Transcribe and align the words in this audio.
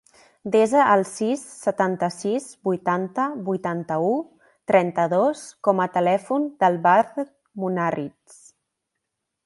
Desa 0.53 0.85
el 0.93 1.03
sis, 1.09 1.43
setanta-sis, 1.65 2.47
vuitanta, 2.69 3.27
vuitanta-u, 3.51 4.09
trenta-dos 4.73 5.45
com 5.69 5.85
a 5.87 5.91
telèfon 5.99 6.49
del 6.65 6.83
Badr 6.89 7.29
Munarriz. 7.65 8.45